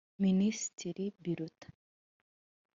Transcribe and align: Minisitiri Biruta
Minisitiri 0.23 1.05
Biruta 1.23 1.67